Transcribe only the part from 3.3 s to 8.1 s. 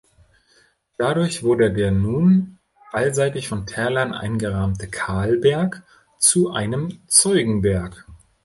von Tälern eingerahmte Kahlberg zu einem Zeugenberg.